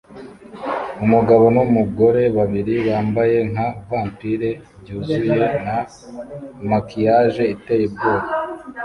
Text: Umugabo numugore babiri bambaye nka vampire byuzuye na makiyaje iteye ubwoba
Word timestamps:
Umugabo 1.05 1.45
numugore 1.55 2.21
babiri 2.37 2.75
bambaye 2.87 3.37
nka 3.51 3.67
vampire 3.87 4.49
byuzuye 4.81 5.45
na 5.65 5.77
makiyaje 6.69 7.43
iteye 7.55 7.85
ubwoba 7.89 8.27